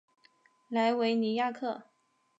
[0.67, 1.83] 莱维尼亚克。